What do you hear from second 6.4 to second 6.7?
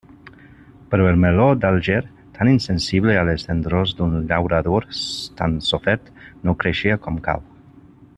no